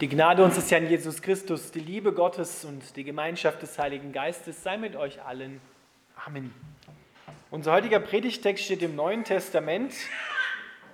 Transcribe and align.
Die 0.00 0.08
Gnade 0.08 0.44
unseres 0.44 0.70
Herrn 0.70 0.88
Jesus 0.88 1.20
Christus, 1.22 1.72
die 1.72 1.80
Liebe 1.80 2.12
Gottes 2.12 2.64
und 2.64 2.94
die 2.94 3.02
Gemeinschaft 3.02 3.60
des 3.62 3.76
Heiligen 3.80 4.12
Geistes 4.12 4.62
sei 4.62 4.76
mit 4.76 4.94
euch 4.94 5.20
allen. 5.24 5.60
Amen. 6.24 6.54
Unser 7.50 7.72
heutiger 7.72 7.98
Predigtext 7.98 8.64
steht 8.64 8.82
im 8.82 8.94
Neuen 8.94 9.24
Testament, 9.24 9.92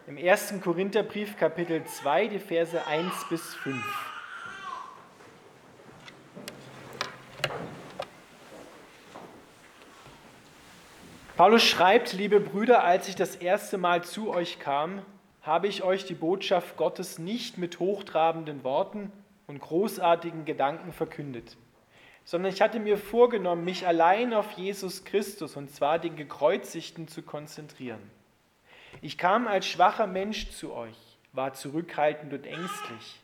im 0.06 0.16
1. 0.16 0.54
Korintherbrief, 0.62 1.36
Kapitel 1.36 1.84
2, 1.84 2.28
die 2.28 2.38
Verse 2.38 2.86
1 2.86 3.12
bis 3.28 3.54
5. 3.56 3.76
Paulus 11.36 11.62
schreibt, 11.62 12.14
liebe 12.14 12.40
Brüder, 12.40 12.84
als 12.84 13.06
ich 13.10 13.16
das 13.16 13.36
erste 13.36 13.76
Mal 13.76 14.02
zu 14.02 14.30
euch 14.30 14.58
kam, 14.60 15.02
habe 15.44 15.68
ich 15.68 15.82
euch 15.82 16.06
die 16.06 16.14
Botschaft 16.14 16.78
Gottes 16.78 17.18
nicht 17.18 17.58
mit 17.58 17.78
hochtrabenden 17.78 18.64
Worten 18.64 19.12
und 19.46 19.60
großartigen 19.60 20.46
Gedanken 20.46 20.92
verkündet, 20.92 21.58
sondern 22.24 22.50
ich 22.50 22.62
hatte 22.62 22.80
mir 22.80 22.96
vorgenommen, 22.96 23.62
mich 23.62 23.86
allein 23.86 24.32
auf 24.32 24.52
Jesus 24.52 25.04
Christus, 25.04 25.56
und 25.56 25.70
zwar 25.70 25.98
den 25.98 26.16
Gekreuzigten, 26.16 27.08
zu 27.08 27.20
konzentrieren. 27.20 28.00
Ich 29.02 29.18
kam 29.18 29.46
als 29.46 29.66
schwacher 29.66 30.06
Mensch 30.06 30.50
zu 30.50 30.72
euch, 30.72 30.96
war 31.34 31.52
zurückhaltend 31.52 32.32
und 32.32 32.46
ängstlich. 32.46 33.20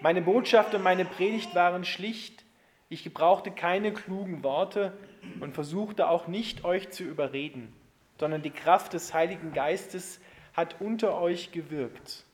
Meine 0.00 0.22
Botschaft 0.22 0.74
und 0.74 0.82
meine 0.82 1.04
Predigt 1.04 1.54
waren 1.54 1.84
schlicht. 1.84 2.42
Ich 2.88 3.04
gebrauchte 3.04 3.50
keine 3.50 3.92
klugen 3.92 4.42
Worte 4.42 4.96
und 5.40 5.52
versuchte 5.52 6.08
auch 6.08 6.26
nicht, 6.26 6.64
euch 6.64 6.88
zu 6.88 7.02
überreden, 7.02 7.70
sondern 8.18 8.40
die 8.40 8.50
Kraft 8.50 8.94
des 8.94 9.12
Heiligen 9.12 9.52
Geistes 9.52 10.20
hat 10.54 10.80
unter 10.80 11.20
euch 11.20 11.52
gewirkt. 11.52 12.24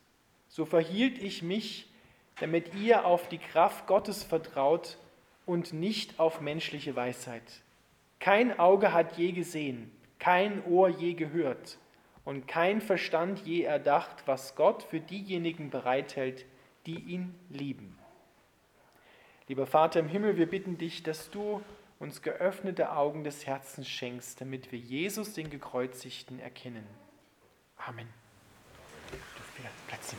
So 0.47 0.65
verhielt 0.65 1.21
ich 1.21 1.43
mich, 1.43 1.87
damit 2.39 2.73
ihr 2.75 3.05
auf 3.05 3.29
die 3.29 3.37
Kraft 3.37 3.87
Gottes 3.87 4.23
vertraut 4.23 4.97
und 5.45 5.73
nicht 5.73 6.19
auf 6.19 6.41
menschliche 6.41 6.95
Weisheit. 6.95 7.61
Kein 8.19 8.59
Auge 8.59 8.93
hat 8.93 9.17
je 9.17 9.31
gesehen, 9.31 9.91
kein 10.19 10.63
Ohr 10.65 10.89
je 10.89 11.13
gehört 11.13 11.77
und 12.25 12.47
kein 12.47 12.81
Verstand 12.81 13.39
je 13.45 13.63
erdacht, 13.63 14.23
was 14.25 14.55
Gott 14.55 14.83
für 14.83 14.99
diejenigen 14.99 15.69
bereithält, 15.69 16.45
die 16.85 16.99
ihn 16.99 17.35
lieben. 17.49 17.97
Lieber 19.47 19.65
Vater 19.65 19.99
im 19.99 20.09
Himmel, 20.09 20.37
wir 20.37 20.49
bitten 20.49 20.77
dich, 20.77 21.03
dass 21.03 21.29
du 21.29 21.61
uns 21.99 22.21
geöffnete 22.21 22.91
Augen 22.91 23.23
des 23.23 23.45
Herzens 23.45 23.87
schenkst, 23.87 24.41
damit 24.41 24.71
wir 24.71 24.79
Jesus, 24.79 25.33
den 25.33 25.49
Gekreuzigten, 25.49 26.39
erkennen. 26.39 26.85
Amen. 27.87 28.09
Platz 29.87 30.13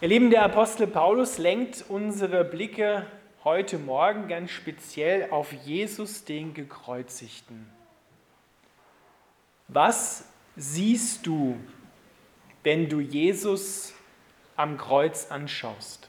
Ihr 0.00 0.08
Lieben, 0.08 0.30
der 0.30 0.44
Apostel 0.44 0.86
Paulus 0.86 1.36
lenkt 1.36 1.84
unsere 1.90 2.42
Blicke 2.42 3.06
heute 3.44 3.78
Morgen 3.78 4.28
ganz 4.28 4.50
speziell 4.50 5.30
auf 5.30 5.52
Jesus, 5.52 6.24
den 6.24 6.54
Gekreuzigten. 6.54 7.70
Was 9.68 10.24
siehst 10.56 11.26
du, 11.26 11.60
wenn 12.62 12.88
du 12.88 13.00
Jesus 13.00 13.92
am 14.56 14.78
Kreuz 14.78 15.30
anschaust? 15.30 16.08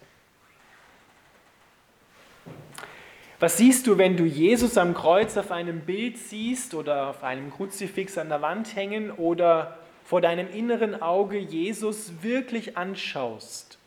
Was 3.42 3.58
siehst 3.58 3.88
du, 3.88 3.98
wenn 3.98 4.18
du 4.18 4.24
Jesus 4.24 4.78
am 4.78 4.94
Kreuz 4.94 5.36
auf 5.36 5.50
einem 5.50 5.80
Bild 5.80 6.20
siehst 6.20 6.76
oder 6.76 7.08
auf 7.10 7.24
einem 7.24 7.50
Kruzifix 7.50 8.20
an 8.20 8.30
der 8.30 8.44
Wand 8.44 8.76
hängen 8.76 9.10
oder 9.10 9.80
vor 10.06 10.22
deinem 10.22 10.48
inneren 10.48 11.02
Auge 11.02 11.40
Jesus 11.40 12.22
wirklich 12.22 12.78
anschaust? 12.78 13.80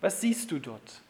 Was 0.00 0.20
siehst 0.20 0.52
du 0.52 0.60
dort? 0.60 1.00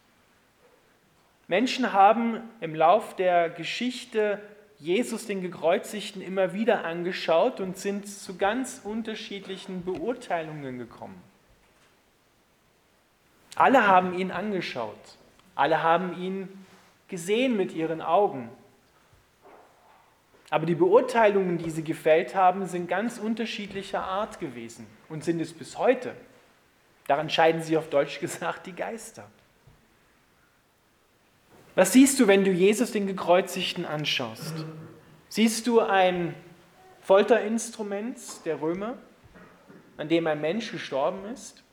Menschen 1.46 1.92
haben 1.92 2.40
im 2.62 2.74
Lauf 2.74 3.14
der 3.16 3.50
Geschichte 3.50 4.40
Jesus 4.78 5.26
den 5.26 5.42
Gekreuzigten 5.42 6.22
immer 6.22 6.54
wieder 6.54 6.86
angeschaut 6.86 7.60
und 7.60 7.76
sind 7.76 8.08
zu 8.08 8.38
ganz 8.38 8.80
unterschiedlichen 8.82 9.84
Beurteilungen 9.84 10.78
gekommen. 10.78 11.22
Alle 13.56 13.86
haben 13.86 14.18
ihn 14.18 14.30
angeschaut, 14.30 14.96
alle 15.54 15.82
haben 15.82 16.18
ihn 16.18 16.63
gesehen 17.08 17.56
mit 17.56 17.74
ihren 17.74 18.00
Augen. 18.00 18.50
Aber 20.50 20.66
die 20.66 20.74
Beurteilungen, 20.74 21.58
die 21.58 21.70
sie 21.70 21.82
gefällt 21.82 22.34
haben, 22.34 22.66
sind 22.66 22.88
ganz 22.88 23.18
unterschiedlicher 23.18 24.02
Art 24.02 24.38
gewesen 24.38 24.86
und 25.08 25.24
sind 25.24 25.40
es 25.40 25.52
bis 25.52 25.78
heute. 25.78 26.14
Daran 27.06 27.28
scheiden 27.28 27.62
sie 27.62 27.76
auf 27.76 27.90
Deutsch 27.90 28.20
gesagt 28.20 28.66
die 28.66 28.74
Geister. 28.74 29.28
Was 31.74 31.92
siehst 31.92 32.20
du, 32.20 32.28
wenn 32.28 32.44
du 32.44 32.52
Jesus 32.52 32.92
den 32.92 33.06
Gekreuzigten 33.06 33.84
anschaust? 33.84 34.54
Siehst 35.28 35.66
du 35.66 35.80
ein 35.80 36.34
Folterinstrument 37.02 38.16
der 38.44 38.60
Römer, 38.60 38.96
an 39.96 40.08
dem 40.08 40.26
ein 40.28 40.40
Mensch 40.40 40.70
gestorben 40.70 41.24
ist? 41.32 41.64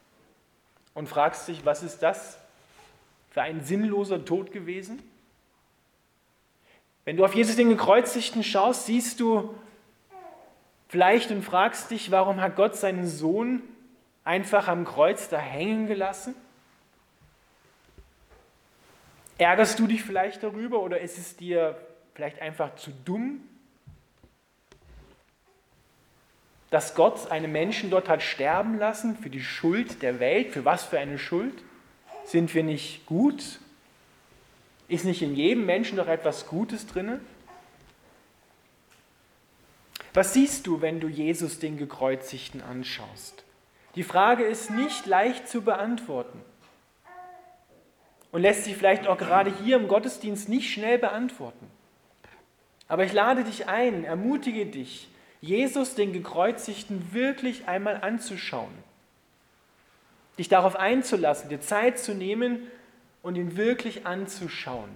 Und 0.94 1.08
fragst 1.08 1.48
dich, 1.48 1.63
was 1.66 1.84
ist 1.84 2.00
das 2.00 2.40
für 3.30 3.44
ein 3.44 3.63
sinnloser 3.63 4.25
Tod 4.25 4.52
gewesen? 4.52 5.03
Wenn 7.03 7.17
du 7.17 7.25
auf 7.25 7.34
Jesus 7.34 7.56
den 7.56 7.69
Gekreuzigten 7.69 8.44
schaust, 8.44 8.85
siehst 8.85 9.19
du 9.19 9.56
vielleicht 10.88 11.31
und 11.31 11.41
fragst 11.41 11.89
dich, 11.89 12.12
warum 12.12 12.41
hat 12.41 12.56
Gott 12.56 12.75
seinen 12.75 13.07
Sohn 13.07 13.63
einfach 14.23 14.67
am 14.67 14.85
Kreuz 14.85 15.29
da 15.29 15.39
hängen 15.39 15.88
gelassen? 15.88 16.35
Ärgerst 19.38 19.79
du 19.79 19.88
dich 19.88 20.03
vielleicht 20.03 20.44
darüber 20.44 20.84
oder 20.84 21.00
ist 21.00 21.17
es 21.17 21.35
dir 21.35 21.75
vielleicht 22.13 22.39
einfach 22.39 22.75
zu 22.75 22.91
dumm, 23.06 23.41
dass 26.69 26.94
Gott 26.94 27.31
einen 27.31 27.51
Menschen 27.51 27.89
dort 27.89 28.07
hat 28.07 28.22
sterben 28.22 28.78
lassen 28.78 29.18
für 29.18 29.31
die 29.31 29.41
Schuld 29.41 30.03
der 30.03 30.19
Welt? 30.19 30.51
Für 30.51 30.63
was 30.63 30.83
für 30.83 31.00
eine 31.00 31.18
Schuld? 31.18 31.63
Sind 32.25 32.53
wir 32.53 32.63
nicht 32.63 33.07
gut? 33.07 33.59
Ist 34.91 35.06
nicht 35.06 35.22
in 35.22 35.35
jedem 35.35 35.66
Menschen 35.66 35.96
doch 35.96 36.09
etwas 36.09 36.47
Gutes 36.47 36.85
drin? 36.85 37.22
Was 40.13 40.34
siehst 40.34 40.68
du, 40.68 40.81
wenn 40.81 41.00
du 41.00 41.07
Jesus 41.07 41.59
den 41.59 41.78
Gekreuzigten 41.78 42.62
anschaust? 42.62 43.46
Die 43.96 44.03
Frage 44.03 44.44
ist 44.44 44.69
nicht 44.69 45.06
leicht 45.06 45.47
zu 45.47 45.62
beantworten 45.62 46.41
und 48.34 48.41
lässt 48.41 48.66
sich 48.66 48.75
vielleicht 48.75 49.07
auch 49.07 49.18
gerade 49.18 49.53
hier 49.63 49.78
im 49.78 49.88
Gottesdienst 49.88 50.50
nicht 50.50 50.69
schnell 50.69 50.97
beantworten. 50.97 51.72
Aber 52.90 53.06
ich 53.06 53.13
lade 53.13 53.46
dich 53.46 53.69
ein, 53.69 54.03
ermutige 54.03 54.66
dich, 54.66 55.07
Jesus 55.40 55.96
den 55.96 56.12
Gekreuzigten 56.12 57.13
wirklich 57.13 57.69
einmal 57.69 58.01
anzuschauen, 58.01 58.74
dich 60.38 60.50
darauf 60.50 60.75
einzulassen, 60.75 61.47
dir 61.47 61.62
Zeit 61.62 61.97
zu 61.97 62.13
nehmen 62.13 62.68
und 63.22 63.36
ihn 63.36 63.58
wirklich 63.58 64.06
anzuschauen. 64.06 64.90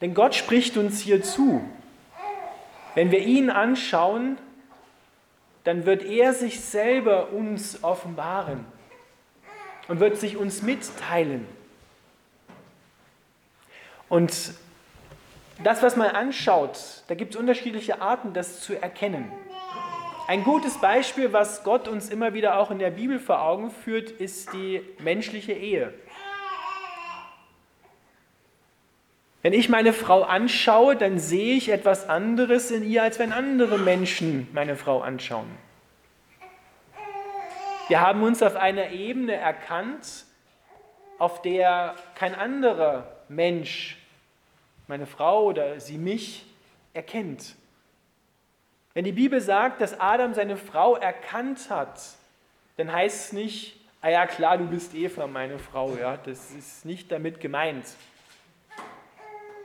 Denn 0.00 0.14
Gott 0.14 0.34
spricht 0.34 0.76
uns 0.76 1.00
hier 1.00 1.22
zu. 1.22 1.62
Wenn 2.94 3.10
wir 3.10 3.20
ihn 3.20 3.50
anschauen, 3.50 4.38
dann 5.64 5.86
wird 5.86 6.02
er 6.02 6.34
sich 6.34 6.60
selber 6.60 7.30
uns 7.30 7.82
offenbaren 7.82 8.64
und 9.88 10.00
wird 10.00 10.18
sich 10.18 10.36
uns 10.36 10.62
mitteilen. 10.62 11.46
Und 14.08 14.54
das, 15.62 15.82
was 15.82 15.96
man 15.96 16.08
anschaut, 16.08 17.02
da 17.08 17.14
gibt 17.14 17.34
es 17.34 17.40
unterschiedliche 17.40 18.00
Arten, 18.00 18.32
das 18.32 18.60
zu 18.60 18.80
erkennen. 18.80 19.32
Ein 20.26 20.42
gutes 20.42 20.78
Beispiel, 20.78 21.32
was 21.32 21.64
Gott 21.64 21.86
uns 21.86 22.08
immer 22.08 22.32
wieder 22.34 22.58
auch 22.58 22.70
in 22.70 22.78
der 22.78 22.90
Bibel 22.90 23.18
vor 23.18 23.42
Augen 23.42 23.70
führt, 23.70 24.10
ist 24.10 24.52
die 24.52 24.82
menschliche 25.00 25.52
Ehe. 25.52 25.92
Wenn 29.44 29.52
ich 29.52 29.68
meine 29.68 29.92
Frau 29.92 30.22
anschaue, 30.22 30.96
dann 30.96 31.18
sehe 31.18 31.56
ich 31.56 31.68
etwas 31.68 32.08
anderes 32.08 32.70
in 32.70 32.82
ihr, 32.82 33.02
als 33.02 33.18
wenn 33.18 33.30
andere 33.30 33.78
Menschen 33.78 34.48
meine 34.54 34.74
Frau 34.74 35.02
anschauen. 35.02 35.50
Wir 37.88 38.00
haben 38.00 38.22
uns 38.22 38.42
auf 38.42 38.56
einer 38.56 38.92
Ebene 38.92 39.34
erkannt, 39.34 40.24
auf 41.18 41.42
der 41.42 41.94
kein 42.14 42.34
anderer 42.34 43.18
Mensch, 43.28 43.98
meine 44.86 45.04
Frau 45.04 45.44
oder 45.44 45.78
sie 45.78 45.98
mich, 45.98 46.46
erkennt. 46.94 47.54
Wenn 48.94 49.04
die 49.04 49.12
Bibel 49.12 49.42
sagt, 49.42 49.82
dass 49.82 50.00
Adam 50.00 50.32
seine 50.32 50.56
Frau 50.56 50.96
erkannt 50.96 51.68
hat, 51.68 52.00
dann 52.78 52.90
heißt 52.90 53.26
es 53.26 53.32
nicht, 53.34 53.76
ah 54.00 54.08
ja 54.08 54.26
klar, 54.26 54.56
du 54.56 54.66
bist 54.66 54.94
Eva, 54.94 55.26
meine 55.26 55.58
Frau, 55.58 55.94
ja, 55.96 56.16
das 56.16 56.50
ist 56.52 56.86
nicht 56.86 57.12
damit 57.12 57.40
gemeint. 57.40 57.84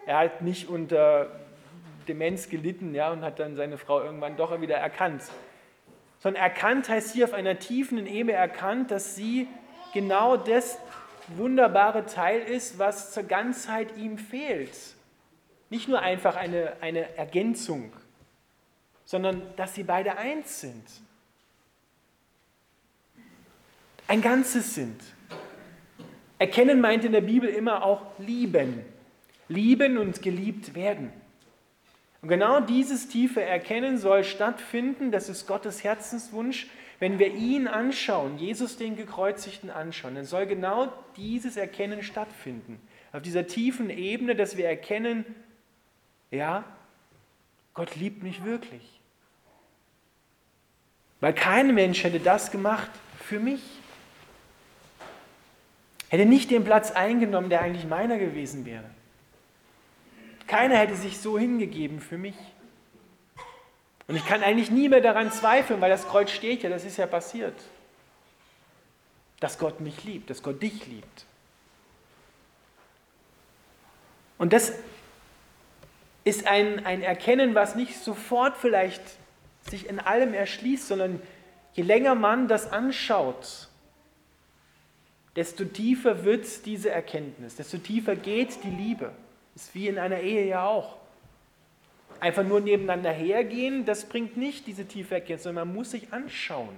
Er 0.10 0.18
hat 0.18 0.42
nicht 0.42 0.68
unter 0.68 1.30
Demenz 2.08 2.50
gelitten 2.50 2.96
ja, 2.96 3.12
und 3.12 3.22
hat 3.22 3.38
dann 3.38 3.56
seine 3.56 3.78
Frau 3.78 4.02
irgendwann 4.02 4.38
doch 4.38 4.60
wieder 4.60 4.76
erkannt. 4.76 5.22
Sondern 6.18 6.42
erkannt 6.42 6.90
heißt 6.90 7.14
hier 7.14 7.26
auf 7.26 7.34
einer 7.34 7.60
tiefen 7.60 8.08
Ebene 8.08 8.32
erkannt, 8.32 8.90
dass 8.90 9.16
sie 9.16 9.48
genau 9.94 10.36
das 10.36 10.80
wunderbare 11.28 12.08
Teil 12.08 12.42
ist, 12.42 12.80
was 12.80 13.14
zur 13.14 13.22
Ganzheit 13.22 13.98
ihm 13.98 14.18
fehlt. 14.18 14.76
Nicht 15.70 15.88
nur 15.88 16.02
einfach 16.02 16.36
eine, 16.36 16.74
eine 16.82 17.16
Ergänzung, 17.16 17.94
sondern 19.06 19.44
dass 19.58 19.76
sie 19.76 19.84
beide 19.84 20.18
eins 20.18 20.62
sind. 20.62 20.88
Ein 24.08 24.24
Ganzes 24.24 24.74
sind. 24.74 25.00
Erkennen 26.40 26.82
meint 26.82 27.06
in 27.06 27.12
der 27.12 27.22
Bibel 27.22 27.48
immer 27.48 27.84
auch 27.84 28.02
lieben. 28.18 28.84
Lieben 29.50 29.98
und 29.98 30.22
geliebt 30.22 30.76
werden. 30.76 31.12
Und 32.22 32.30
genau 32.30 32.60
dieses 32.60 33.08
tiefe 33.08 33.42
Erkennen 33.42 33.98
soll 33.98 34.24
stattfinden, 34.24 35.12
das 35.12 35.28
ist 35.28 35.48
Gottes 35.48 35.84
Herzenswunsch, 35.84 36.68
wenn 37.00 37.18
wir 37.18 37.34
ihn 37.34 37.68
anschauen, 37.68 38.38
Jesus 38.38 38.76
den 38.76 38.98
Gekreuzigten 38.98 39.70
anschauen, 39.70 40.16
dann 40.16 40.26
soll 40.26 40.46
genau 40.46 40.92
dieses 41.16 41.56
Erkennen 41.56 42.04
stattfinden. 42.04 42.80
Auf 43.14 43.22
dieser 43.22 43.48
tiefen 43.48 43.90
Ebene, 43.90 44.36
dass 44.36 44.58
wir 44.58 44.68
erkennen, 44.68 45.26
ja, 46.30 46.66
Gott 47.74 47.96
liebt 47.96 48.22
mich 48.22 48.44
wirklich. 48.44 49.00
Weil 51.22 51.34
kein 51.34 51.74
Mensch 51.74 52.04
hätte 52.04 52.20
das 52.20 52.52
gemacht 52.52 52.92
für 53.18 53.40
mich. 53.40 53.62
Hätte 56.10 56.26
nicht 56.26 56.52
den 56.52 56.64
Platz 56.64 56.92
eingenommen, 56.92 57.50
der 57.50 57.62
eigentlich 57.62 57.88
meiner 57.88 58.18
gewesen 58.18 58.66
wäre. 58.66 58.90
Keiner 60.50 60.78
hätte 60.78 60.96
sich 60.96 61.20
so 61.20 61.38
hingegeben 61.38 62.02
für 62.02 62.18
mich. 62.18 62.36
Und 64.08 64.16
ich 64.16 64.26
kann 64.26 64.42
eigentlich 64.42 64.72
nie 64.72 64.90
mehr 64.90 65.00
daran 65.00 65.32
zweifeln, 65.32 65.80
weil 65.80 65.92
das 65.92 66.08
Kreuz 66.08 66.32
steht 66.32 66.64
ja, 66.64 66.72
das 66.72 66.84
ist 66.84 66.98
ja 66.98 67.06
passiert. 67.06 67.54
Dass 69.40 69.60
Gott 69.60 69.80
mich 69.80 70.04
liebt, 70.04 70.32
dass 70.32 70.42
Gott 70.42 70.60
dich 70.60 70.88
liebt. 70.88 71.26
Und 74.40 74.52
das 74.52 74.74
ist 76.24 76.48
ein, 76.48 76.84
ein 76.84 77.04
Erkennen, 77.04 77.54
was 77.54 77.76
nicht 77.76 77.96
sofort 78.00 78.58
vielleicht 78.58 79.04
sich 79.70 79.88
in 79.88 80.00
allem 80.00 80.34
erschließt, 80.34 80.88
sondern 80.88 81.22
je 81.74 81.84
länger 81.84 82.16
man 82.16 82.48
das 82.48 82.72
anschaut, 82.72 83.68
desto 85.36 85.64
tiefer 85.66 86.24
wird 86.24 86.66
diese 86.66 86.90
Erkenntnis, 86.90 87.56
desto 87.56 87.78
tiefer 87.78 88.16
geht 88.16 88.64
die 88.64 88.72
Liebe. 88.72 89.14
Ist 89.56 89.74
wie 89.76 89.88
in 89.88 89.98
einer 89.98 90.20
Ehe 90.20 90.48
ja 90.48 90.66
auch. 90.66 90.98
Einfach 92.20 92.44
nur 92.44 92.60
nebeneinander 92.60 93.12
hergehen, 93.12 93.86
das 93.86 94.06
bringt 94.06 94.36
nicht 94.36 94.68
diese 94.68 94.86
tiefe 94.86 95.16
Erkenntnis, 95.16 95.44
sondern 95.44 95.68
man 95.68 95.76
muss 95.76 95.92
sich 95.92 96.12
anschauen. 96.12 96.76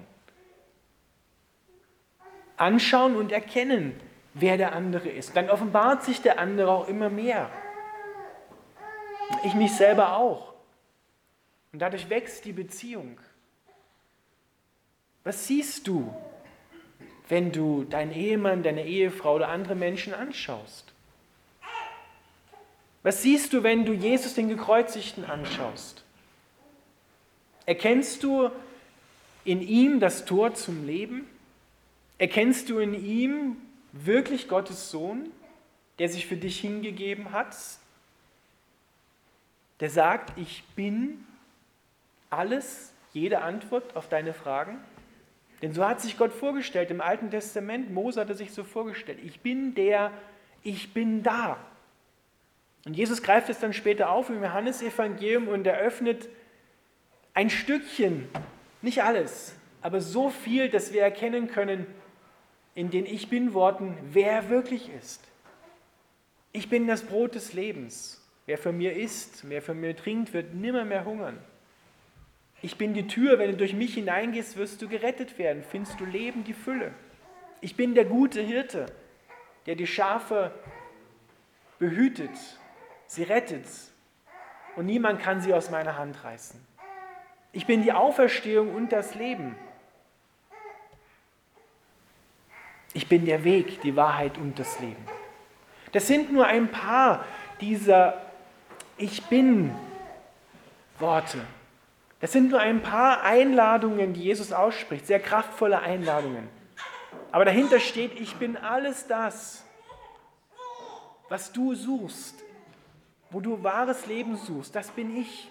Anschauen 2.58 3.16
und 3.16 3.32
erkennen, 3.32 4.00
wer 4.34 4.58
der 4.58 4.74
andere 4.74 5.10
ist. 5.10 5.36
Dann 5.36 5.50
offenbart 5.50 6.04
sich 6.04 6.22
der 6.22 6.40
andere 6.40 6.72
auch 6.72 6.88
immer 6.88 7.10
mehr. 7.10 7.50
Ich 9.44 9.56
mich 9.56 9.74
selber 9.76 10.18
auch. 10.18 10.54
Und 11.74 11.80
dadurch 11.80 12.10
wächst 12.10 12.46
die 12.46 12.54
Beziehung. 12.54 13.20
Was 15.24 15.48
siehst 15.48 15.88
du, 15.88 16.14
wenn 17.30 17.52
du 17.52 17.84
deinen 17.84 18.12
Ehemann, 18.12 18.64
deine 18.64 18.86
Ehefrau 18.86 19.36
oder 19.36 19.50
andere 19.50 19.76
Menschen 19.76 20.14
anschaust? 20.14 20.92
Was 23.04 23.24
siehst 23.24 23.54
du, 23.54 23.64
wenn 23.64 23.86
du 23.86 23.94
Jesus 23.94 24.36
den 24.36 24.50
Gekreuzigten 24.50 25.26
anschaust? 25.26 26.04
Erkennst 27.66 28.24
du 28.24 28.52
in 29.44 29.62
ihm 29.62 30.00
das 30.00 30.26
Tor 30.26 30.54
zum 30.54 30.86
Leben? 30.86 31.28
Erkennst 32.18 32.70
du 32.70 32.78
in 32.80 32.94
ihm 32.94 33.58
wirklich 33.92 34.48
Gottes 34.48 34.92
Sohn, 34.92 35.32
der 35.98 36.10
sich 36.10 36.28
für 36.28 36.38
dich 36.38 36.60
hingegeben 36.60 37.32
hat? 37.32 37.56
Der 39.80 39.90
sagt, 39.90 40.38
ich 40.38 40.64
bin 40.76 41.26
alles, 42.30 42.94
jede 43.14 43.42
Antwort 43.42 43.96
auf 43.96 44.08
deine 44.10 44.34
Fragen? 44.34 44.78
Denn 45.64 45.74
so 45.74 45.86
hat 45.86 46.02
sich 46.02 46.18
Gott 46.18 46.34
vorgestellt 46.34 46.92
im 46.92 47.02
Alten 47.02 47.32
Testament. 47.32 47.92
Mose 47.92 48.20
hat 48.20 48.30
er 48.30 48.36
sich 48.36 48.52
so 48.52 48.64
vorgestellt. 48.64 49.20
Ich 49.24 49.42
bin 49.42 49.76
der, 49.76 50.12
ich 50.64 50.94
bin 50.94 51.24
da. 51.24 51.58
Und 52.86 52.96
Jesus 52.96 53.22
greift 53.22 53.50
es 53.50 53.60
dann 53.60 53.74
später 53.74 54.10
auf 54.10 54.30
im 54.30 54.44
Johannesevangelium 54.44 55.48
und 55.48 55.68
eröffnet 55.68 56.30
ein 57.34 57.50
Stückchen, 57.50 58.28
nicht 58.82 59.04
alles, 59.04 59.56
aber 59.82 60.02
so 60.02 60.30
viel, 60.30 60.70
dass 60.70 60.92
wir 60.92 61.02
erkennen 61.02 61.48
können 61.48 61.86
in 62.74 62.90
den 62.90 63.06
Ich 63.06 63.30
bin-Worten, 63.30 63.98
wer 64.12 64.32
er 64.32 64.50
wirklich 64.50 64.90
ist. 64.90 65.22
Ich 66.52 66.70
bin 66.70 66.88
das 66.88 67.04
Brot 67.04 67.36
des 67.36 67.54
Lebens. 67.54 68.18
Wer 68.46 68.58
von 68.58 68.78
mir 68.78 68.94
isst, 68.94 69.48
wer 69.48 69.62
von 69.62 69.80
mir 69.80 69.96
trinkt, 69.96 70.34
wird 70.34 70.54
nimmer 70.54 70.84
mehr 70.84 71.06
hungern. 71.06 71.38
Ich 72.62 72.78
bin 72.78 72.94
die 72.94 73.08
Tür, 73.08 73.40
wenn 73.40 73.52
du 73.52 73.58
durch 73.58 73.74
mich 73.74 73.94
hineingehst, 73.94 74.58
wirst 74.58 74.82
du 74.82 74.88
gerettet 74.88 75.38
werden, 75.38 75.64
findest 75.64 76.00
du 76.00 76.06
Leben, 76.06 76.44
die 76.44 76.54
Fülle. 76.54 76.92
Ich 77.62 77.76
bin 77.76 77.96
der 77.96 78.06
gute 78.06 78.42
Hirte, 78.42 78.88
der 79.68 79.76
die 79.76 79.88
Schafe 79.88 80.52
behütet 81.80 82.32
Sie 83.12 83.24
rettet 83.24 83.66
und 84.78 84.86
niemand 84.86 85.22
kann 85.22 85.42
sie 85.42 85.54
aus 85.54 85.70
meiner 85.70 85.98
Hand 85.98 86.24
reißen. 86.24 86.58
Ich 87.52 87.66
bin 87.66 87.84
die 87.84 87.92
Auferstehung 87.92 88.74
und 88.74 88.94
das 88.94 89.16
Leben. 89.16 89.58
Ich 92.94 93.10
bin 93.10 93.26
der 93.26 93.44
Weg, 93.44 93.82
die 93.82 93.98
Wahrheit 93.98 94.38
und 94.38 94.58
das 94.58 94.80
Leben. 94.80 95.06
Das 95.92 96.08
sind 96.08 96.32
nur 96.32 96.48
ein 96.48 96.72
paar 96.72 97.26
dieser 97.60 98.22
Ich 98.98 99.26
bin 99.26 99.76
Worte. 100.98 101.42
Das 102.22 102.32
sind 102.32 102.50
nur 102.50 102.62
ein 102.62 102.82
paar 102.82 103.24
Einladungen, 103.24 104.14
die 104.14 104.24
Jesus 104.24 104.54
ausspricht, 104.54 105.06
sehr 105.06 105.20
kraftvolle 105.20 105.82
Einladungen. 105.82 106.48
Aber 107.34 107.44
dahinter 107.44 107.82
steht, 107.82 108.18
ich 108.22 108.36
bin 108.38 108.56
alles 108.56 109.06
das, 109.06 109.66
was 111.28 111.52
du 111.52 111.76
suchst 111.76 112.42
wo 113.32 113.40
du 113.40 113.64
wahres 113.64 114.06
Leben 114.06 114.38
suchst, 114.38 114.76
das 114.76 114.92
bin 114.92 115.18
ich. 115.18 115.50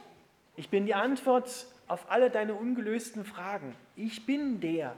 Ich 0.56 0.68
bin 0.68 0.87
die 0.87 0.94
Antwort 0.94 1.66
auf 1.88 2.10
alle 2.10 2.30
deine 2.30 2.54
ungelösten 2.54 3.25
Fragen. 3.25 3.75
Ich 3.96 4.26
bin 4.26 4.60
der. 4.60 4.94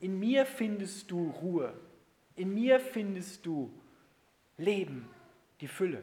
In 0.00 0.18
mir 0.18 0.46
findest 0.46 1.10
du 1.10 1.30
Ruhe. 1.42 1.72
In 2.36 2.54
mir 2.54 2.80
findest 2.80 3.44
du 3.44 3.70
Leben, 4.56 5.08
die 5.60 5.68
Fülle. 5.68 6.02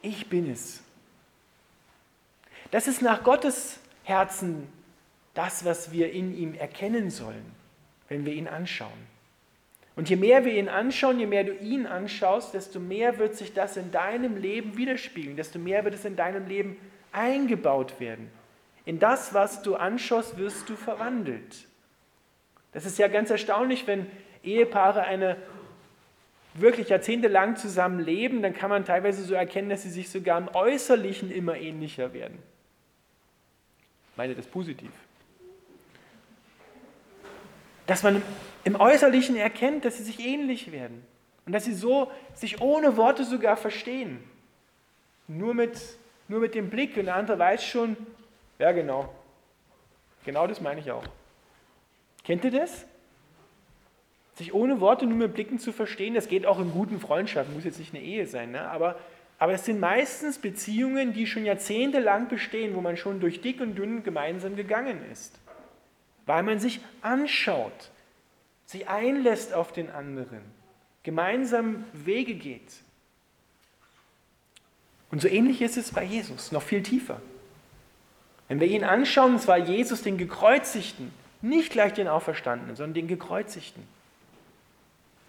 Ich 0.00 0.28
bin 0.28 0.50
es. 0.50 0.82
Das 2.70 2.88
ist 2.88 3.02
nach 3.02 3.22
Gottes 3.22 3.78
Herzen 4.04 4.68
das, 5.34 5.64
was 5.64 5.92
wir 5.92 6.12
in 6.12 6.36
ihm 6.36 6.54
erkennen 6.54 7.10
sollen, 7.10 7.52
wenn 8.08 8.24
wir 8.24 8.32
ihn 8.32 8.48
anschauen. 8.48 9.15
Und 9.96 10.10
je 10.10 10.16
mehr 10.16 10.44
wir 10.44 10.52
ihn 10.52 10.68
anschauen, 10.68 11.18
je 11.18 11.26
mehr 11.26 11.44
du 11.44 11.54
ihn 11.54 11.86
anschaust, 11.86 12.52
desto 12.52 12.78
mehr 12.78 13.18
wird 13.18 13.34
sich 13.34 13.54
das 13.54 13.78
in 13.78 13.90
deinem 13.90 14.36
Leben 14.36 14.76
widerspiegeln, 14.76 15.36
desto 15.36 15.58
mehr 15.58 15.84
wird 15.84 15.94
es 15.94 16.04
in 16.04 16.16
deinem 16.16 16.46
Leben 16.46 16.76
eingebaut 17.12 17.98
werden. 17.98 18.30
In 18.84 18.98
das, 18.98 19.32
was 19.32 19.62
du 19.62 19.74
anschaust, 19.74 20.36
wirst 20.36 20.68
du 20.68 20.76
verwandelt. 20.76 21.66
Das 22.72 22.84
ist 22.84 22.98
ja 22.98 23.08
ganz 23.08 23.30
erstaunlich, 23.30 23.86
wenn 23.86 24.06
Ehepaare 24.44 25.02
eine 25.02 25.38
wirklich 26.54 26.90
jahrzehntelang 26.90 27.56
zusammen 27.56 28.00
leben, 28.00 28.42
dann 28.42 28.52
kann 28.52 28.70
man 28.70 28.84
teilweise 28.84 29.22
so 29.24 29.34
erkennen, 29.34 29.70
dass 29.70 29.82
sie 29.82 29.90
sich 29.90 30.10
sogar 30.10 30.38
im 30.38 30.48
Äußerlichen 30.54 31.30
immer 31.30 31.56
ähnlicher 31.56 32.12
werden. 32.12 32.38
Ich 34.10 34.16
meine 34.16 34.34
das 34.34 34.46
positiv. 34.46 34.90
Dass 37.86 38.02
man 38.02 38.22
im 38.66 38.74
Äußerlichen 38.74 39.36
erkennt, 39.36 39.84
dass 39.84 39.96
sie 39.96 40.02
sich 40.02 40.18
ähnlich 40.18 40.72
werden 40.72 41.06
und 41.46 41.52
dass 41.52 41.64
sie 41.64 41.72
so 41.72 42.10
sich 42.34 42.60
ohne 42.60 42.96
Worte 42.96 43.22
sogar 43.22 43.56
verstehen. 43.56 44.18
Nur 45.28 45.54
mit, 45.54 45.80
nur 46.26 46.40
mit 46.40 46.56
dem 46.56 46.68
Blick 46.68 46.96
und 46.96 47.04
der 47.04 47.14
andere 47.14 47.38
weiß 47.38 47.64
schon, 47.64 47.96
ja 48.58 48.72
genau, 48.72 49.08
genau 50.24 50.48
das 50.48 50.60
meine 50.60 50.80
ich 50.80 50.90
auch. 50.90 51.04
Kennt 52.24 52.44
ihr 52.44 52.50
das? 52.50 52.86
Sich 54.34 54.52
ohne 54.52 54.80
Worte 54.80 55.06
nur 55.06 55.16
mit 55.16 55.34
Blicken 55.34 55.60
zu 55.60 55.70
verstehen, 55.70 56.14
das 56.14 56.26
geht 56.26 56.44
auch 56.44 56.58
in 56.58 56.72
guten 56.72 56.98
Freundschaften, 56.98 57.54
muss 57.54 57.62
jetzt 57.62 57.78
nicht 57.78 57.94
eine 57.94 58.02
Ehe 58.02 58.26
sein, 58.26 58.50
ne? 58.50 58.68
aber, 58.68 58.96
aber 59.38 59.52
es 59.52 59.64
sind 59.64 59.78
meistens 59.78 60.38
Beziehungen, 60.38 61.12
die 61.12 61.28
schon 61.28 61.44
jahrzehntelang 61.44 62.26
bestehen, 62.26 62.74
wo 62.74 62.80
man 62.80 62.96
schon 62.96 63.20
durch 63.20 63.40
dick 63.40 63.60
und 63.60 63.76
dünn 63.76 64.02
gemeinsam 64.02 64.56
gegangen 64.56 65.08
ist, 65.12 65.38
weil 66.26 66.42
man 66.42 66.58
sich 66.58 66.80
anschaut, 67.00 67.92
sich 68.66 68.88
einlässt 68.88 69.54
auf 69.54 69.72
den 69.72 69.90
anderen, 69.90 70.42
gemeinsam 71.02 71.84
Wege 71.92 72.34
geht. 72.34 72.72
Und 75.10 75.22
so 75.22 75.28
ähnlich 75.28 75.62
ist 75.62 75.76
es 75.76 75.92
bei 75.92 76.04
Jesus, 76.04 76.52
noch 76.52 76.62
viel 76.62 76.82
tiefer. 76.82 77.20
Wenn 78.48 78.60
wir 78.60 78.66
ihn 78.66 78.84
anschauen, 78.84 79.34
und 79.34 79.40
zwar 79.40 79.56
Jesus, 79.56 80.02
den 80.02 80.18
Gekreuzigten, 80.18 81.12
nicht 81.42 81.70
gleich 81.70 81.94
den 81.94 82.08
Auferstandenen, 82.08 82.76
sondern 82.76 82.94
den 82.94 83.08
Gekreuzigten, 83.08 83.82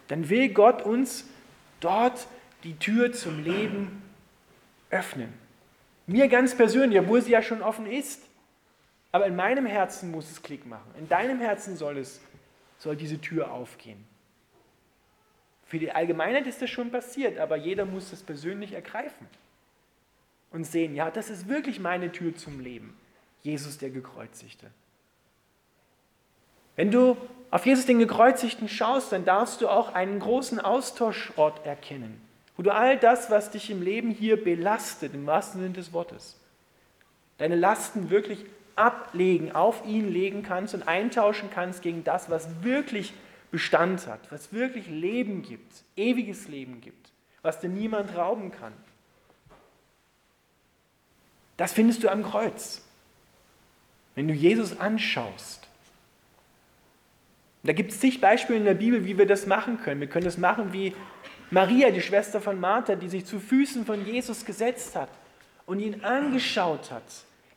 dann 0.08 0.30
will 0.30 0.50
Gott 0.50 0.82
uns 0.82 1.26
dort 1.80 2.28
die 2.64 2.78
Tür 2.78 3.12
zum 3.14 3.44
Leben 3.44 4.02
öffnen. 4.90 5.34
Mir 6.08 6.28
ganz 6.28 6.56
persönlich, 6.56 7.00
obwohl 7.00 7.22
sie 7.22 7.32
ja 7.32 7.42
schon 7.42 7.62
offen 7.62 7.86
ist. 7.86 8.22
Aber 9.12 9.26
in 9.26 9.36
meinem 9.36 9.66
Herzen 9.66 10.12
muss 10.12 10.30
es 10.32 10.42
Klick 10.42 10.66
machen. 10.66 10.90
In 10.98 11.10
deinem 11.10 11.40
Herzen 11.40 11.76
soll 11.76 11.98
es, 11.98 12.22
soll 12.78 12.96
diese 12.96 13.20
Tür 13.20 13.52
aufgehen. 13.52 14.04
Für 15.66 15.80
die 15.80 15.92
Allgemeinheit 15.92 16.48
ist 16.48 16.62
das 16.62 16.70
schon 16.70 16.92
passiert, 16.92 17.38
aber 17.40 17.58
jeder 17.58 17.86
muss 17.86 18.12
das 18.12 18.24
persönlich 18.24 18.74
ergreifen 18.74 19.28
und 20.52 20.64
sehen, 20.64 20.96
ja, 20.96 21.12
das 21.12 21.30
ist 21.30 21.48
wirklich 21.48 21.80
meine 21.80 22.12
Tür 22.12 22.36
zum 22.36 22.60
Leben. 22.60 22.98
Jesus 23.44 23.78
der 23.78 23.90
Gekreuzigte. 23.90 24.68
Wenn 26.76 26.92
du 26.92 27.18
auf 27.50 27.66
Jesus 27.66 27.86
den 27.86 28.00
Gekreuzigten 28.00 28.70
schaust, 28.70 29.12
dann 29.12 29.26
darfst 29.26 29.62
du 29.62 29.68
auch 29.68 29.94
einen 29.94 30.20
großen 30.20 30.60
Austauschort 30.60 31.66
erkennen, 31.66 32.22
wo 32.56 32.64
du 32.64 32.74
all 32.74 32.98
das, 32.98 33.30
was 33.30 33.52
dich 33.52 33.70
im 33.70 33.82
Leben 33.82 34.12
hier 34.12 34.42
belastet, 34.42 35.14
im 35.14 35.26
wahrsten 35.26 35.62
Sinne 35.62 35.74
des 35.74 35.92
Wortes, 35.94 36.40
deine 37.38 37.56
Lasten 37.56 38.10
wirklich 38.10 38.46
ablegen, 38.78 39.52
auf 39.54 39.86
ihn 39.86 40.12
legen 40.12 40.44
kannst 40.44 40.74
und 40.74 40.88
eintauschen 40.88 41.50
kannst 41.54 41.82
gegen 41.82 42.04
das, 42.04 42.30
was 42.30 42.64
wirklich 42.64 43.14
Bestand 43.52 44.08
hat, 44.08 44.32
was 44.32 44.54
wirklich 44.54 44.88
Leben 44.88 45.42
gibt, 45.42 45.84
ewiges 45.96 46.48
Leben 46.48 46.82
gibt, 46.82 47.12
was 47.42 47.60
dir 47.60 47.70
niemand 47.70 48.16
rauben 48.16 48.52
kann. 48.52 48.74
Das 51.56 51.74
findest 51.74 52.04
du 52.04 52.10
am 52.10 52.24
Kreuz. 52.24 52.84
Wenn 54.16 54.28
du 54.28 54.34
Jesus 54.34 54.80
anschaust, 54.80 55.68
da 57.64 57.74
gibt 57.74 57.92
es 57.92 58.00
zig 58.00 58.22
Beispiele 58.22 58.60
in 58.60 58.66
der 58.66 58.76
Bibel, 58.76 59.06
wie 59.06 59.18
wir 59.18 59.26
das 59.26 59.46
machen 59.46 59.80
können. 59.80 60.00
Wir 60.00 60.08
können 60.08 60.26
das 60.26 60.38
machen 60.38 60.72
wie 60.72 60.96
Maria, 61.50 61.92
die 61.92 62.02
Schwester 62.02 62.40
von 62.40 62.60
Martha, 62.60 62.96
die 62.96 63.10
sich 63.10 63.26
zu 63.26 63.40
Füßen 63.40 63.86
von 63.86 64.06
Jesus 64.06 64.46
gesetzt 64.46 64.96
hat 64.96 65.10
und 65.66 65.80
ihn 65.80 66.04
angeschaut 66.04 66.92
hat, 66.92 67.04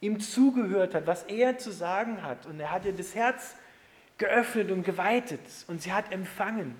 ihm 0.01 0.21
zugehört 0.21 0.95
hat, 0.95 1.07
was 1.07 1.25
er 1.25 1.59
zu 1.59 1.71
sagen 1.71 2.23
hat. 2.23 2.47
Und 2.47 2.61
er 2.61 2.71
hat 2.71 2.85
ihr 2.85 2.93
das 2.93 3.15
Herz 3.15 3.55
geöffnet 4.19 4.71
und 4.71 4.85
geweitet 4.85 5.41
und 5.67 5.83
sie 5.83 5.93
hat 5.93 6.13
empfangen. 6.13 6.75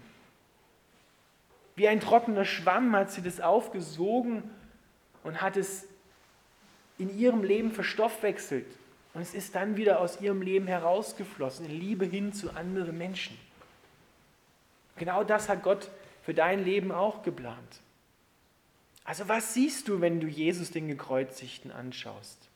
Wie 1.77 1.89
ein 1.89 2.01
trockener 2.01 2.45
Schwamm 2.45 2.95
hat 2.95 3.11
sie 3.11 3.23
das 3.23 3.41
aufgesogen 3.41 4.43
und 5.23 5.41
hat 5.41 5.57
es 5.57 5.87
in 6.99 7.19
ihrem 7.19 7.43
Leben 7.43 7.73
verstoffwechselt. 7.73 8.67
Und 9.15 9.23
es 9.23 9.35
ist 9.35 9.55
dann 9.55 9.77
wieder 9.77 10.01
aus 10.01 10.21
ihrem 10.21 10.43
Leben 10.43 10.67
herausgeflossen, 10.67 11.67
in 11.67 11.81
Liebe 11.81 12.05
hin 12.05 12.33
zu 12.33 12.51
anderen 12.51 12.97
Menschen. 12.97 13.37
Genau 14.97 15.25
das 15.25 15.49
hat 15.49 15.63
Gott 15.63 15.89
für 16.23 16.35
dein 16.35 16.63
Leben 16.63 16.93
auch 16.93 17.23
geplant. 17.23 17.81
Also 19.05 19.29
was 19.29 19.55
siehst 19.55 19.89
du, 19.89 20.01
wenn 20.01 20.21
du 20.21 20.27
Jesus 20.27 20.71
den 20.71 20.87
Gekreuzigten 20.87 21.73
anschaust? 21.73 22.50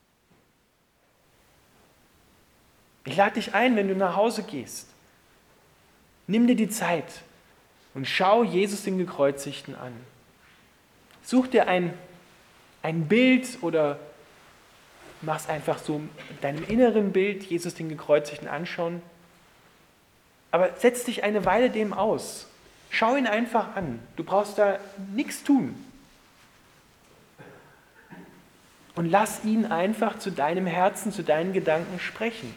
Ich 3.04 3.16
lade 3.16 3.34
dich 3.34 3.54
ein, 3.54 3.76
wenn 3.76 3.88
du 3.88 3.94
nach 3.94 4.16
Hause 4.16 4.42
gehst. 4.42 4.88
Nimm 6.26 6.46
dir 6.46 6.56
die 6.56 6.70
Zeit 6.70 7.04
und 7.92 8.08
schau 8.08 8.42
Jesus 8.42 8.82
den 8.82 8.98
Gekreuzigten 8.98 9.74
an. 9.74 9.92
Such 11.22 11.48
dir 11.48 11.68
ein, 11.68 11.92
ein 12.82 13.06
Bild 13.06 13.58
oder 13.62 13.98
machst 15.22 15.48
einfach 15.48 15.78
so 15.78 16.00
deinem 16.40 16.64
inneren 16.64 17.12
Bild 17.12 17.44
Jesus 17.44 17.74
den 17.74 17.88
Gekreuzigten 17.88 18.48
anschauen. 18.48 19.02
Aber 20.50 20.70
setz 20.78 21.04
dich 21.04 21.24
eine 21.24 21.44
Weile 21.44 21.70
dem 21.70 21.92
aus. 21.92 22.46
Schau 22.90 23.16
ihn 23.16 23.26
einfach 23.26 23.74
an. 23.74 23.98
Du 24.16 24.24
brauchst 24.24 24.58
da 24.58 24.78
nichts 25.14 25.42
tun. 25.42 25.74
Und 28.94 29.10
lass 29.10 29.44
ihn 29.44 29.66
einfach 29.66 30.18
zu 30.20 30.30
deinem 30.30 30.66
Herzen, 30.66 31.10
zu 31.10 31.24
deinen 31.24 31.52
Gedanken 31.52 31.98
sprechen, 31.98 32.54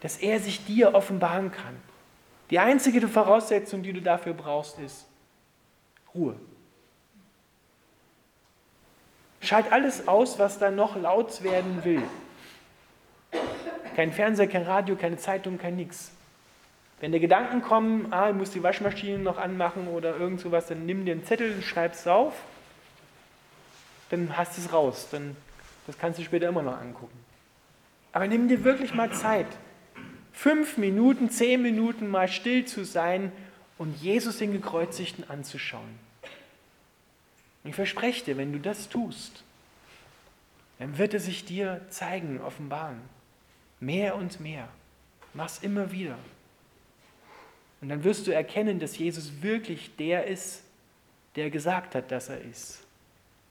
dass 0.00 0.16
er 0.16 0.40
sich 0.40 0.64
dir 0.64 0.94
offenbaren 0.94 1.52
kann. 1.52 1.76
Die 2.50 2.58
einzige 2.58 3.06
Voraussetzung, 3.06 3.82
die 3.82 3.92
du 3.92 4.02
dafür 4.02 4.32
brauchst, 4.32 4.78
ist 4.78 5.06
Ruhe. 6.14 6.34
Schalt 9.40 9.72
alles 9.72 10.08
aus, 10.08 10.38
was 10.38 10.58
da 10.58 10.70
noch 10.70 10.96
laut 10.96 11.42
werden 11.42 11.84
will. 11.84 12.02
Kein 13.96 14.12
Fernseher, 14.12 14.48
kein 14.48 14.62
Radio, 14.62 14.96
keine 14.96 15.16
Zeitung, 15.16 15.58
kein 15.58 15.76
nix. 15.76 16.10
Wenn 17.00 17.12
dir 17.12 17.20
Gedanken 17.20 17.62
kommen, 17.62 18.12
ah, 18.12 18.28
ich 18.28 18.36
muss 18.36 18.50
die 18.50 18.62
Waschmaschine 18.62 19.18
noch 19.18 19.38
anmachen 19.38 19.88
oder 19.88 20.16
irgend 20.16 20.40
sowas, 20.40 20.66
dann 20.66 20.84
nimm 20.84 21.06
dir 21.06 21.12
einen 21.12 21.24
Zettel 21.24 21.54
und 21.54 21.64
schreib 21.64 21.94
es 21.94 22.06
auf. 22.06 22.34
Dann 24.10 24.36
hast 24.36 24.58
du 24.58 24.62
es 24.62 24.72
raus. 24.72 25.08
Dann, 25.10 25.36
das 25.86 25.96
kannst 25.96 26.18
du 26.18 26.22
später 26.22 26.48
immer 26.48 26.62
noch 26.62 26.78
angucken. 26.78 27.18
Aber 28.12 28.26
nimm 28.26 28.48
dir 28.48 28.64
wirklich 28.64 28.92
mal 28.92 29.10
Zeit. 29.12 29.46
Fünf 30.40 30.78
Minuten, 30.78 31.28
zehn 31.28 31.60
Minuten 31.60 32.08
mal 32.08 32.26
still 32.26 32.64
zu 32.64 32.86
sein 32.86 33.30
und 33.76 34.00
Jesus 34.00 34.38
den 34.38 34.52
Gekreuzigten 34.52 35.28
anzuschauen. 35.28 35.98
Ich 37.62 37.74
verspreche 37.74 38.24
dir, 38.24 38.38
wenn 38.38 38.50
du 38.50 38.58
das 38.58 38.88
tust, 38.88 39.44
dann 40.78 40.96
wird 40.96 41.12
er 41.12 41.20
sich 41.20 41.44
dir 41.44 41.82
zeigen, 41.90 42.40
offenbaren. 42.40 43.02
Mehr 43.80 44.16
und 44.16 44.40
mehr. 44.40 44.70
Mach's 45.34 45.58
immer 45.58 45.92
wieder. 45.92 46.18
Und 47.82 47.90
dann 47.90 48.02
wirst 48.02 48.26
du 48.26 48.30
erkennen, 48.30 48.78
dass 48.78 48.96
Jesus 48.96 49.42
wirklich 49.42 49.94
der 49.96 50.26
ist, 50.26 50.62
der 51.36 51.50
gesagt 51.50 51.94
hat, 51.94 52.10
dass 52.10 52.30
er 52.30 52.40
ist. 52.40 52.82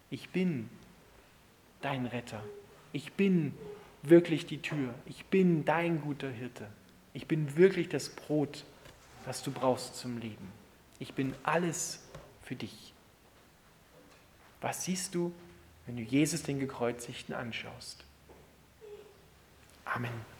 Ich 0.10 0.30
bin 0.30 0.72
dein 1.82 2.08
Retter. 2.08 2.44
Ich 2.94 3.14
bin 3.14 3.54
wirklich 4.02 4.48
die 4.48 4.64
Tür. 4.64 4.96
Ich 5.06 5.26
bin 5.26 5.66
dein 5.66 6.02
guter 6.02 6.32
Hirte. 6.32 6.68
Ich 7.14 7.28
bin 7.28 7.58
wirklich 7.58 7.90
das 7.90 8.10
Brot, 8.10 8.64
das 9.26 9.44
du 9.44 9.52
brauchst 9.52 9.96
zum 9.96 10.18
Leben. 10.20 10.52
Ich 11.00 11.14
bin 11.14 11.34
alles 11.44 12.02
für 12.44 12.56
dich. 12.56 12.94
Was 14.62 14.84
siehst 14.84 15.16
du, 15.16 15.34
wenn 15.86 15.96
du 15.96 16.04
Jesus 16.04 16.44
den 16.44 16.60
Gekreuzigten 16.60 17.34
anschaust? 17.34 18.04
Amen. 19.86 20.39